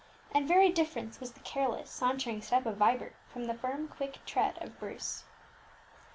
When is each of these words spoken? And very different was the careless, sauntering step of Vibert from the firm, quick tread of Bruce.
And 0.33 0.47
very 0.47 0.71
different 0.71 1.19
was 1.19 1.33
the 1.33 1.39
careless, 1.41 1.91
sauntering 1.91 2.41
step 2.41 2.65
of 2.65 2.77
Vibert 2.77 3.13
from 3.27 3.43
the 3.43 3.53
firm, 3.53 3.87
quick 3.87 4.17
tread 4.25 4.57
of 4.59 4.79
Bruce. 4.79 5.25